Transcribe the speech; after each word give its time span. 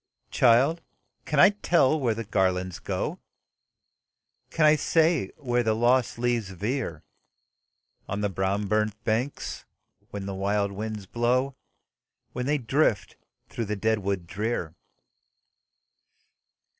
"Child! 0.31 0.81
can 1.25 1.39
I 1.39 1.51
tell 1.51 1.99
where 1.99 2.15
the 2.15 2.23
garlands 2.23 2.79
go? 2.79 3.19
Can 4.49 4.65
I 4.65 4.75
say 4.75 5.29
where 5.37 5.61
the 5.61 5.75
lost 5.75 6.17
leaves 6.17 6.49
veer 6.49 7.03
On 8.09 8.21
the 8.21 8.27
brown 8.29 8.65
burnt 8.65 8.95
banks, 9.03 9.63
when 10.09 10.25
the 10.25 10.33
wild 10.33 10.71
winds 10.71 11.05
blow, 11.05 11.55
When 12.33 12.47
they 12.47 12.57
drift 12.57 13.15
through 13.47 13.65
the 13.65 13.75
dead 13.75 13.99
wood 13.99 14.25
drear? 14.25 14.73